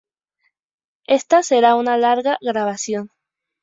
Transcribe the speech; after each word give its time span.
Esta 1.05 1.43
será 1.43 1.75
una 1.75 1.95
larga 1.95 2.39
grabación. 2.41 3.11